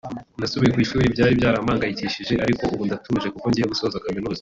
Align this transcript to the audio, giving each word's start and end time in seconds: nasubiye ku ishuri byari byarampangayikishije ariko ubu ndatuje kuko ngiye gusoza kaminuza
nasubiye 0.39 0.71
ku 0.73 0.79
ishuri 0.85 1.13
byari 1.13 1.33
byarampangayikishije 1.39 2.33
ariko 2.45 2.63
ubu 2.73 2.83
ndatuje 2.87 3.27
kuko 3.33 3.45
ngiye 3.49 3.65
gusoza 3.71 4.03
kaminuza 4.05 4.29